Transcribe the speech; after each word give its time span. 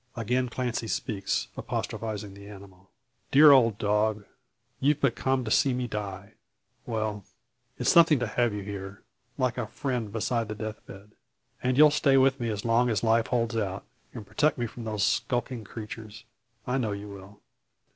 Again 0.15 0.49
Clancy 0.49 0.87
speaks, 0.87 1.49
apostrophising 1.55 2.33
the 2.33 2.47
animal. 2.47 2.89
"Dear 3.29 3.51
old 3.51 3.77
dog! 3.77 4.25
you're 4.79 4.95
but 4.95 5.15
come 5.15 5.43
to 5.45 5.51
see 5.51 5.75
me 5.75 5.85
die. 5.87 6.33
Well; 6.87 7.23
it's 7.77 7.91
something 7.91 8.17
to 8.17 8.25
have 8.25 8.51
you 8.51 8.63
here 8.63 9.03
like 9.37 9.59
a 9.59 9.67
friend 9.67 10.11
beside 10.11 10.47
the 10.47 10.55
death 10.55 10.83
bed. 10.87 11.11
And 11.61 11.77
you'll 11.77 11.91
stay 11.91 12.17
with 12.17 12.39
me 12.39 12.51
long 12.63 12.89
as 12.89 13.03
life 13.03 13.27
holds 13.27 13.55
out, 13.55 13.85
and 14.11 14.25
protect 14.25 14.57
me 14.57 14.65
from 14.65 14.85
those 14.85 15.03
skulking 15.03 15.63
creatures? 15.63 16.23
I 16.65 16.79
know 16.79 16.93
you 16.93 17.07
will. 17.07 17.41